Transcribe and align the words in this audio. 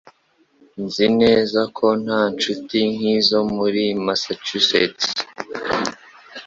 Nzi 0.83 1.05
neza 1.21 1.61
ko 1.77 1.85
nta 2.03 2.21
nshuti 2.33 2.77
nk'izo 2.93 3.39
muri 3.55 3.83
Massachusetts 4.05 5.05